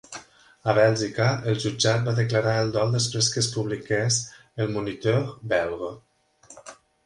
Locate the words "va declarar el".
2.07-2.73